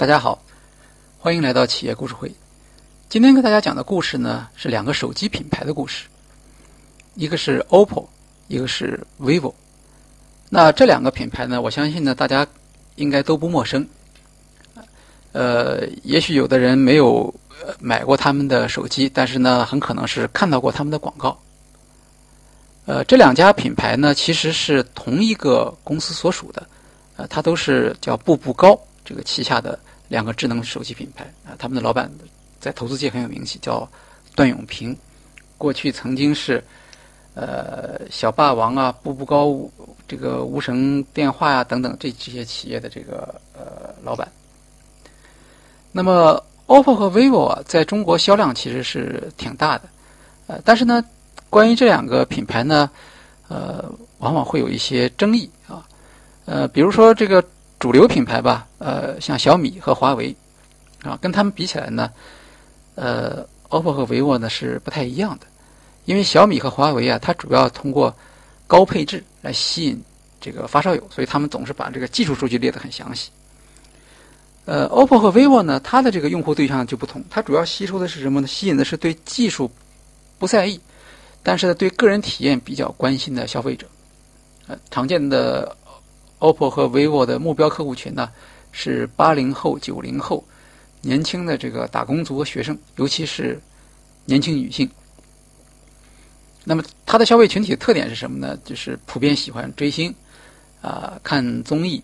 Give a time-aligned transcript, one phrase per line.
[0.00, 0.42] 大家好，
[1.18, 2.34] 欢迎来到企业故事会。
[3.10, 6.06] 今天跟大家讲的故事呢，是两个手机品牌的故事，
[7.16, 8.06] 一个是 OPPO，
[8.48, 9.52] 一个是 VIVO。
[10.48, 12.46] 那这两个品牌呢，我相信呢，大家
[12.94, 13.86] 应该都不陌生。
[15.32, 17.34] 呃，也许有的人没有
[17.78, 21.38] 买过他们的手机，但是呢，很可能是看到过他们的广告。
[22.86, 26.66] 呃，这两家品牌呢，其实是同一个公司所属的，
[27.16, 29.78] 呃，它都是叫步步高这个旗下的
[30.10, 31.56] 两个智能手机品牌啊。
[31.58, 32.12] 他们的老板
[32.60, 33.88] 在投资界很有名气，叫
[34.34, 34.94] 段永平，
[35.56, 36.62] 过去曾经是
[37.34, 39.58] 呃小霸王啊、步步高、
[40.06, 44.30] 这个无绳电话呀等等这这些企业的这个呃老板。
[45.92, 49.88] 那么，OPPO 和 VIVO 啊，在中国销量其实是挺大的，
[50.48, 51.02] 呃，但是呢。
[51.48, 52.88] 关于这两个品牌呢，
[53.48, 53.84] 呃，
[54.18, 55.84] 往往会有一些争议啊，
[56.44, 57.44] 呃，比如说这个
[57.80, 60.36] 主流品牌吧，呃，像小米和华为
[61.02, 62.12] 啊，跟他们比起来呢，
[62.94, 65.46] 呃，OPPO 和 VIVO 呢是不太一样的，
[66.04, 68.14] 因为小米和华为啊，它主要通过
[68.66, 70.00] 高配置来吸引
[70.38, 73.30] 这个发烧友，所以他们总是把这个技术数据列得很详细。
[74.66, 78.46] 呃，OPPO 和 VIVO 呢，它的这个用户对象就不同，它主要吸收的是什么呢？
[78.46, 79.70] 吸引的是对技术
[80.38, 80.78] 不在意。
[81.42, 83.86] 但是呢，对个人体验比较关心的消费者，
[84.66, 85.74] 呃，常见的
[86.40, 88.30] OPPO 和 VIVO 的目标客户群呢
[88.72, 90.44] 是八零后、九零后，
[91.00, 93.60] 年轻的这个打工族和学生，尤其是
[94.24, 94.90] 年轻女性。
[96.64, 98.58] 那么它的消费群体的特点是什么呢？
[98.64, 100.14] 就是普遍喜欢追星，
[100.82, 102.02] 啊，看综艺，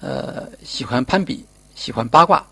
[0.00, 1.44] 呃，喜欢攀比，
[1.74, 2.44] 喜欢八卦，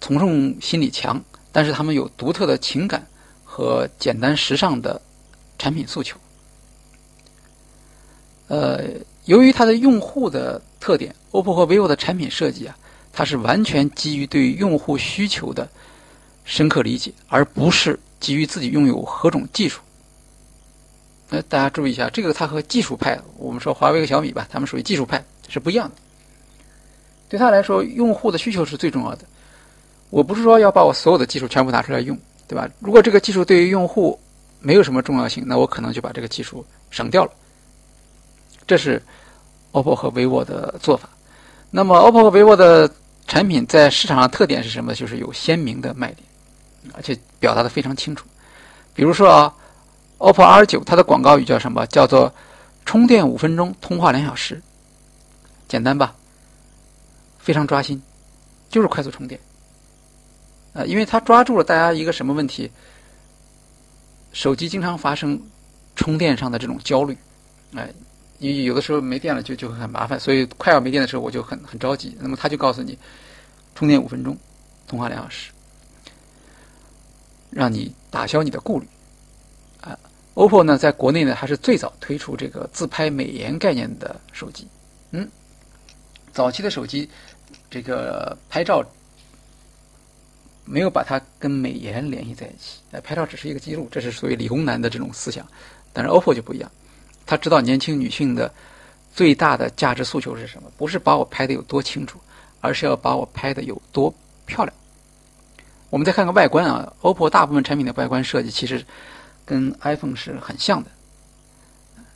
[0.00, 3.06] 从众心理强，但是他们有独特的情感
[3.44, 5.02] 和简单时尚的。
[5.58, 6.18] 产品诉求，
[8.48, 8.80] 呃，
[9.26, 12.76] 由于它的用户的特点，OPPO 和 VIVO 的产品设计啊，
[13.12, 15.68] 它是完全基于对用户需求的
[16.44, 19.80] 深刻理解，而不是基于自己拥有何种技术。
[21.30, 25.94] 呃，大家注意一下，这个它和技术派，我们说华为和小米吧，他们属于技术派，是不一样的。
[27.28, 29.24] 对他来说，用户的需求是最重要的。
[30.10, 32.68] 我不是说要把我所有的技术全部拿出来用，对吧？
[32.80, 34.18] 如果这个技术对于用户，
[34.60, 37.30] 没有什么重要性，那我可能就把这个技术省掉了。
[38.72, 39.02] 这是
[39.72, 41.06] OPPO 和 VIVO 的做法。
[41.70, 42.90] 那么 OPPO 和 VIVO 的
[43.26, 44.94] 产品在市场上特点是什么？
[44.94, 46.26] 就是有鲜明的卖点，
[46.94, 48.26] 而且表达的非常清楚。
[48.94, 49.54] 比如说啊
[50.16, 51.86] ，OPPO R9 它的广告语叫什么？
[51.88, 52.32] 叫做
[52.86, 54.58] “充电五分钟，通话两小时”。
[55.68, 56.14] 简单吧？
[57.38, 58.00] 非常抓心，
[58.70, 59.38] 就是快速充电。
[60.72, 62.70] 呃，因为它抓住了大家一个什么问题？
[64.32, 65.38] 手机经常发生
[65.94, 67.14] 充电上的这种焦虑，
[67.74, 67.92] 哎，
[68.42, 72.16] 因为有的时候没电了就就很麻烦，所以快要没电的时候我就很很着急。
[72.20, 72.98] 那么他就告诉你，
[73.74, 74.36] 充电五分钟，
[74.88, 75.52] 通话两小时，
[77.50, 78.88] 让你打消你的顾虑。
[79.80, 79.96] 啊
[80.34, 84.66] ，OPPO 呢，在国内呢还是最早推出这个自拍美颜概念的手机。
[85.12, 85.28] 嗯，
[86.32, 87.08] 早期的手机
[87.70, 88.84] 这个拍照。
[90.64, 95.44] 没有把它跟美颜联系在一起，哎，拍照只是一个记录，这是属于理工男的这种思想。
[95.92, 96.70] 但是 OPPO 就不一样，
[97.32, 98.52] 他知道年轻女性的
[99.10, 100.70] 最大的价值诉求是什么？
[100.76, 102.20] 不是把我拍的有多清楚，
[102.60, 104.12] 而是要把我拍的有多
[104.44, 104.76] 漂亮。
[105.88, 108.84] 我们再看看外观啊，OPPO 大部分产品的外观设计其实
[109.46, 110.90] 跟 iPhone 是很像的。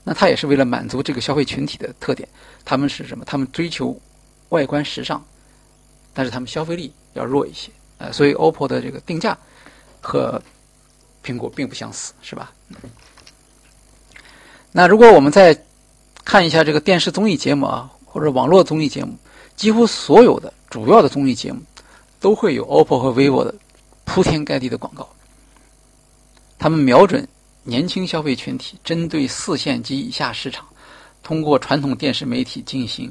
[0.05, 2.28] 那它也是为了满足这个消费群体的特点，
[2.62, 3.25] 他们是什么？
[3.25, 3.99] 他们追求
[4.50, 5.25] 外观时尚，
[6.12, 7.71] 但是他们消费力要弱一些。
[7.97, 9.34] 呃，所以 OPPO 的这个定价
[10.03, 10.38] 和
[11.25, 12.53] 苹果并不相似，是吧？
[14.76, 15.59] 那如果我们再
[16.22, 19.16] 看一下这个电视综艺节目啊，或者网络综艺节目，
[19.56, 21.62] 几乎所有的主要的综艺节目
[22.20, 23.54] 都会有 OPPO 和 VIVO 的
[24.04, 25.09] 铺天盖地的广告。
[26.59, 27.26] 他们瞄准
[27.62, 30.67] 年轻消费群体，针对四线及以下市场，
[31.23, 33.11] 通过传统电视媒体进行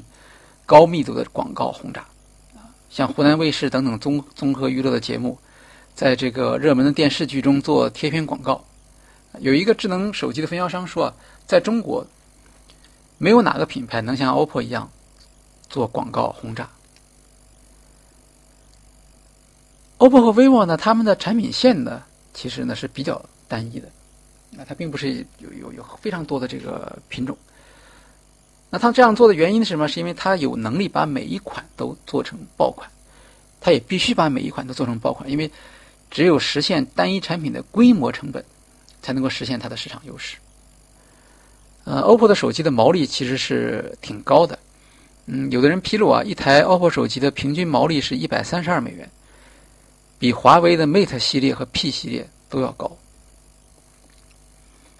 [0.68, 2.06] 高密度的广告轰炸。
[2.92, 5.36] 像湖南卫视等等综综合娱乐的节目，
[5.96, 8.64] 在这个热门的电视剧中做贴片广告。
[9.40, 11.14] 有一个智能手机的分销商说，
[11.46, 12.06] 在中国
[13.18, 14.90] 没有哪个品牌能像 OPPO 一样
[15.70, 16.70] 做广告轰炸。
[19.98, 22.04] OPPO 和 VIVO 呢，他们的产品线呢，
[22.34, 23.90] 其实呢是比较单一的，
[24.52, 27.38] 那它并不是有有有非常多的这个品种。
[28.70, 29.88] 那他这样做的原因是什么？
[29.88, 32.90] 是因为他有能力把每一款都做成爆款，
[33.62, 35.50] 他也必须把每一款都做成爆款，因为
[36.12, 38.44] 只有实现单一产品的规模成本，
[39.02, 40.36] 才能够实现它的市场优势。
[41.86, 44.58] 呃，OPPO 的手机的毛利其实是挺高的，
[45.28, 49.08] 嗯，有的人披露啊，一台 OPPO 手机的平均毛利是一百三十二美元，
[50.18, 52.92] 比华为的 Mate 系列和 P 系列都要高。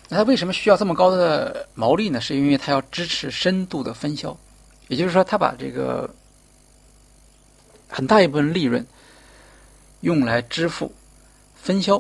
[0.08, 2.22] 那它为什么需要这么高的毛利呢？
[2.22, 4.38] 是因为它要支持深度的分销，
[4.88, 6.08] 也就是说，它把这个
[7.90, 8.86] 很大一部分利润
[10.02, 10.94] 用来支付
[11.56, 11.98] 分销。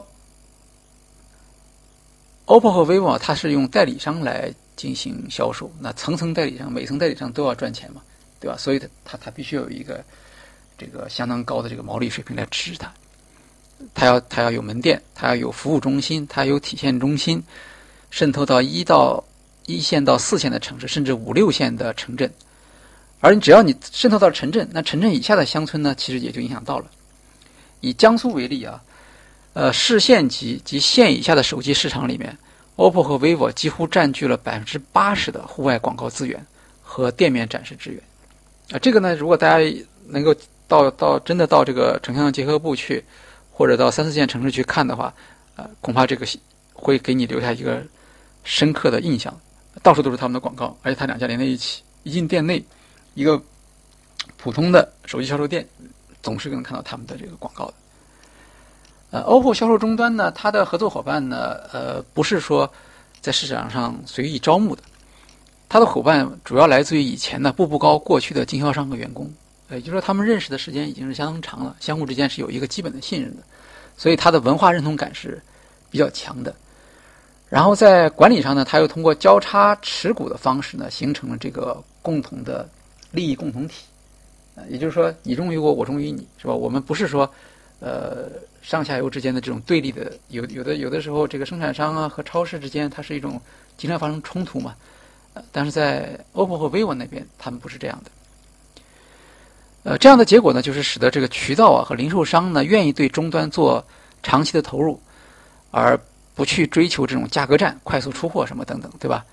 [2.45, 8.01] OPPO 和 vivo 它是用代理商来进行销售，那层层代理商，每层代理商都要赚钱嘛，
[8.39, 8.57] 对吧？
[8.57, 10.03] 所以它它它必须有一个
[10.77, 12.93] 这个相当高的这个毛利水平来支持它。
[13.93, 17.43] 它要它要有门店，它要有服务中心，它有体现中心，
[18.11, 19.23] 渗透到一到
[19.65, 22.31] 一线到四线的城市，甚至五六线的城镇。
[23.19, 26.85] 而你只要你渗透到城镇，那城镇以下的乡村呢，其实也就影响到了。
[27.81, 28.81] 以江苏为例啊。
[29.53, 32.37] 呃，市县级及县以下的手机市场里面
[32.75, 36.45] ，OPPO 和 vivo 几乎占据了百分之八十的户外广告资源
[36.81, 38.01] 和店面展示资源。
[38.71, 40.35] 啊，这个呢，如果大家能够
[40.67, 43.03] 到到真的到这个城乡结合部去，
[43.51, 45.13] 或者到三四线城市去看的话，
[45.55, 46.25] 呃，恐怕这个
[46.73, 47.81] 会给你留下一个
[48.43, 49.35] 深刻的印象。
[49.83, 52.63] 到处都是他们的广告，而且它两家连在一起，一进店内，
[53.13, 53.41] 一个
[54.37, 55.67] 普通的手机销售店
[56.23, 57.73] 总是能看到他们的这个广告的。
[59.15, 62.69] 呃，OPPO 销售终端呢，它的合作伙伴呢，呃，不是说
[63.21, 64.83] 在市场上随意招募的，
[65.69, 69.31] 它的伙伴主要来自于以前的步步高过去的经销商和员工，
[69.69, 73.43] 呃也就是说，他们认识的时间已经是相当长了，相互之间是有一个基本的信任的，
[73.95, 75.41] 所以它的文化认同感是
[75.89, 76.53] 比较强的。
[77.47, 82.67] 然后在管理上呢，它又通过交叉持股的方式呢，形成了这个共同的
[83.11, 83.85] 利益共同体，
[84.55, 86.53] 呃，也就是说，你忠于我，我忠于你，是吧？
[86.53, 87.31] 我们不是说，
[87.79, 88.29] 呃。
[88.65, 93.39] 上下游之间的这种对立的，有有的有的时候，这个生产商啊和超市之间，它是一种
[93.77, 94.73] 经常发生冲突嘛。
[95.35, 98.09] 呃，但是在 OPPO 和 vivo 那边，他们不是这样的。
[99.83, 103.85] 呃，这样的结果呢，就是使得这个渠道啊和零售商呢，愿意对终端做
[104.23, 104.99] 长期的投入，
[105.69, 105.95] 而
[106.33, 109.23] 不去追求这种价格战、快速出货什么等等，对吧？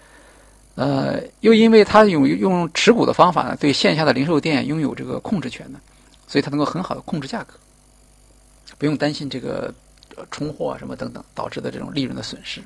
[0.75, 5.81] 呃，又因为它用用持股的方法呢，对线下的零售店拥有这个控制权呢，
[6.29, 7.55] 所以它能够很好的控制价格。
[8.83, 9.73] 不用担心这个
[10.33, 12.61] 冲货啊什么等等导致的这种利润的损失。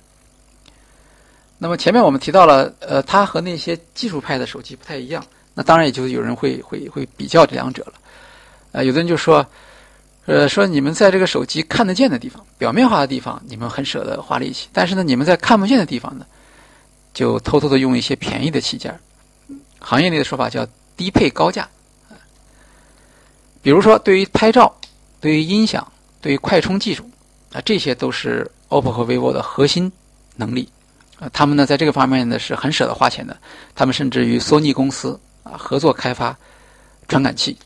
[1.59, 5.23] 那么前面我们提到了，呃，它和那些技术派的手机不太一样。
[5.53, 7.93] 那当然也就有人会会会比较这两者了。
[8.73, 9.47] 呃，有的人就说，
[10.25, 16.25] 呃，说你们在这个手机看得见的地方、表面化的地方，你们很舍得花力气；但是呢，你们在看不见的地方呢，
[17.13, 18.99] 就偷偷的用一些便宜的器件
[19.79, 20.67] 行业内的说法叫
[20.97, 21.69] 低配高价。
[23.61, 24.75] 比如说，对于拍照，
[25.21, 25.87] 对于音响。
[26.27, 27.09] 对于快充技术，
[27.53, 29.93] 啊，这些都是 OPPO 和 vivo 的核心
[30.35, 30.69] 能力，
[31.21, 33.37] 啊，他们呢在这个方面呢是很舍得花钱的，
[33.77, 36.37] 他们甚至与索尼公司啊合作开发
[37.07, 37.57] 传感器，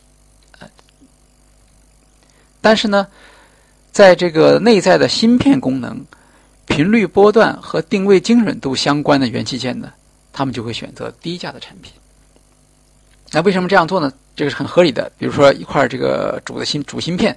[2.61, 3.07] 但是呢，
[3.93, 5.99] 在这个内在的芯片功能、
[6.67, 9.91] 频率波段和定位精准度相关的元器件呢，
[10.35, 11.91] 他们就会选择低价的产品。
[13.31, 14.13] 那为什么这样做呢？
[14.37, 15.11] 这个是很合理的。
[15.17, 17.35] 比如说一块这个主的芯主芯片。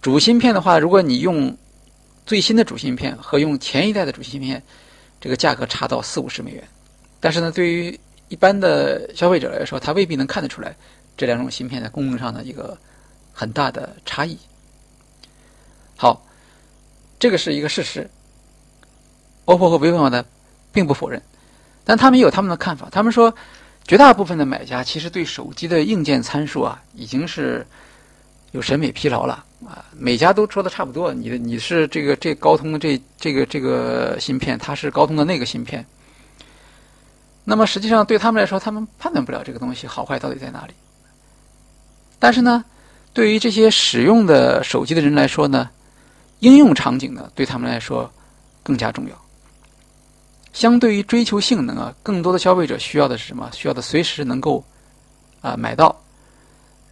[0.00, 1.56] 主芯片的话，如果你用
[2.24, 4.62] 最新的主芯片和用前一代的主芯片，
[5.20, 6.62] 这个价格差到四五十美元。
[7.20, 10.76] 但是呢，对于一般的消费者来说，他未必能看得出来
[11.16, 12.78] 这两种芯片在功能上的一个
[13.32, 14.38] 很大的差异。
[15.96, 16.24] 好，
[17.18, 18.08] 这个是一个事实。
[19.46, 20.24] OPPO 和 vivo 呢，
[20.72, 21.20] 并不否认，
[21.84, 22.88] 但他们也有他们的看法。
[22.92, 23.34] 他们说，
[23.84, 27.66] 绝大部分的买家其实对手机的硬件参数啊，已经是。
[28.52, 29.84] 有审美疲劳了啊！
[29.96, 35.84] 每家都说的差不多，你的你是这个这高通的这这个这个芯片，它是高通的那个芯片。
[37.44, 40.74] 那么实际上对他们来说，他们判断不了这个东西好坏到底在哪里。
[42.20, 42.64] 但是呢，
[43.12, 45.68] 对于这些使用的手机的人来说呢，
[46.38, 48.08] 应用场景呢对他们来说
[48.62, 49.16] 更加重要。
[50.52, 53.50] 相对于追求性能啊，更多的消费者需要的是什么？
[53.52, 54.64] 需要的随时能够
[55.40, 56.00] 啊买到，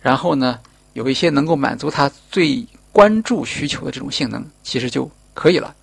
[0.01, 0.59] 然后呢？
[0.97, 5.76] 有一些能够满足他最关注需求的这种性能，其实就可以了。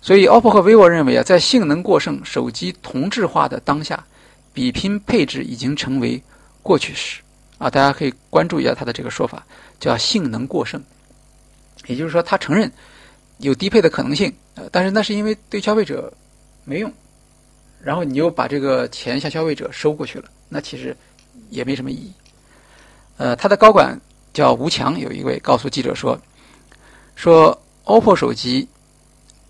[0.00, 4.06] 所以，OPPO 和 vivo 认为啊，在性能过剩、手机同质化的当下，
[4.52, 6.22] 比拼配置已经成为
[6.62, 7.20] 过去式
[7.58, 7.68] 啊。
[7.68, 9.44] 大家可以关注一下他的这个说法，
[9.80, 10.80] 叫性能过剩。
[11.88, 12.70] 也就是说，他承认
[13.38, 16.12] 有低配的可能性，呃，但是那是因为对消费者
[16.64, 16.92] 没用，
[17.82, 20.96] 然后你又把这个钱向消费者收过去了，那其实
[21.50, 22.12] 也没什么意义。
[23.16, 24.00] 呃，他的高管
[24.32, 26.18] 叫吴强，有一位告诉记者说
[27.14, 28.68] ：“说 OPPO 手机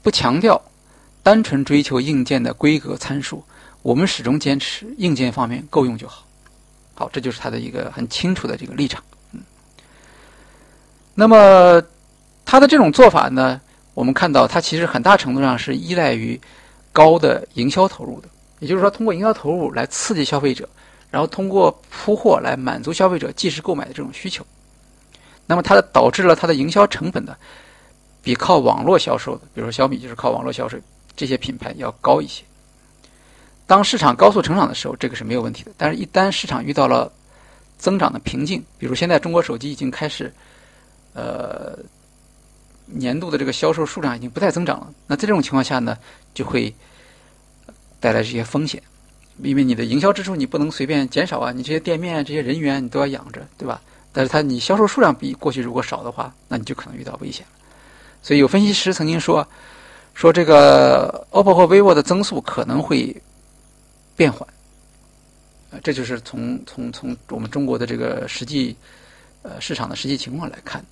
[0.03, 0.61] 不强调
[1.23, 3.43] 单纯追求硬件的规格参数，
[3.83, 6.27] 我们始终坚持硬件方面够用就好。
[6.95, 9.03] 好，这就是他的一个很清楚的这个立场。
[9.33, 9.41] 嗯，
[11.15, 11.83] 那么
[12.45, 13.61] 他的这种做法呢，
[13.95, 16.39] 我们看到他其实很大程度上是依赖于
[16.93, 18.29] 高的营销投入的，
[18.61, 20.69] 也就是说，通过营销投入来刺激消费者，
[21.15, 24.45] 然后通过铺货来满足消费者即时购买的这种需求。
[25.47, 27.37] 那么它的导致了它的营销成本呢，
[28.21, 30.77] 比靠网络销售的，比如说小米就是靠网络销售，
[31.15, 32.43] 这些品牌要高一些。
[33.65, 35.71] 当市场高速成长的时候，这个是没有问题的。
[35.77, 37.13] 但是，一旦市场遇到了
[37.79, 40.35] 增长的瓶颈，比如现在中国手机已经开始，
[41.13, 41.79] 呃，
[42.87, 45.97] 年度的这个销售数量已经不再增长了，那在这种情况下呢，
[46.35, 46.75] 就会
[48.01, 48.83] 带来这些风险，
[49.43, 53.81] 因为你的营销支出你不能随便减少啊，你这些店面、这些人员你都要养着，对吧？
[54.13, 57.45] 但是它你销售数量比过去如果少的话，那你就可能遇到危险。
[58.23, 59.47] 所以有分析师曾经说，
[60.15, 63.15] 说这个 OPPO 和 vivo 的增速可能会
[64.15, 64.49] 变缓。
[65.71, 68.77] 呃，这就是从从从我们中国的这个实际
[69.43, 70.83] 呃市场的实际情况来看。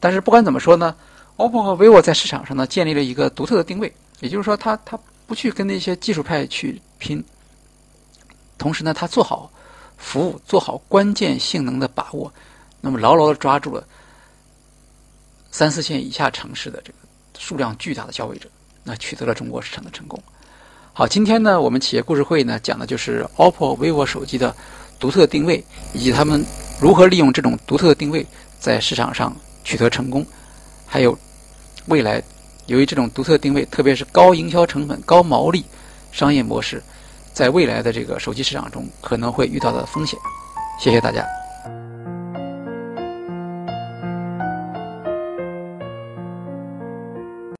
[0.00, 0.94] 但是不管怎么说呢
[1.36, 7.24] ，OPPO 和 vivo 在市场上呢建立了一个独特的定位，也就是说，它它不去跟那些技术派去拼，
[8.58, 9.50] 同时呢，它做好
[9.96, 12.32] 服务，做好关键性能的把握。
[12.80, 13.86] 那么牢牢的抓住了
[15.50, 16.98] 三四线以下城市的这个
[17.38, 18.48] 数量巨大的消费者，
[18.84, 20.22] 那取得了中国市场的成功。
[20.92, 24.54] 好，今天呢，我们企业故事会呢讲的就是 OPPO、vivo 手机的
[24.98, 26.44] 独特定位，以及他们
[26.80, 28.26] 如何利用这种独特的定位
[28.58, 29.34] 在市场上
[29.64, 30.24] 取得成功，
[30.86, 31.18] 还有
[31.86, 32.22] 未来
[32.66, 35.64] 由于这种独特定位，特别是高营销成本、高毛利
[36.12, 36.82] 商业模式，
[37.36, 40.18] 在未来的这个手机市场中可能会遇到的风险。
[40.80, 41.45] 谢谢大家。